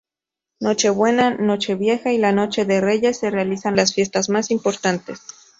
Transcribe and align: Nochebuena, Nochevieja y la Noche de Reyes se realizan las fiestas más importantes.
Nochebuena, 0.59 1.29
Nochevieja 1.35 2.11
y 2.11 2.17
la 2.17 2.31
Noche 2.31 2.65
de 2.65 2.81
Reyes 2.81 3.19
se 3.19 3.29
realizan 3.29 3.75
las 3.75 3.93
fiestas 3.93 4.29
más 4.29 4.49
importantes. 4.49 5.21